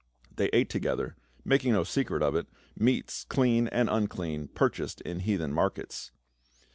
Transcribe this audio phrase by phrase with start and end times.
[0.35, 1.15] They ate together—
[1.45, 6.11] making no secret of it— meats clean and unclean, purchased in the heathen markets.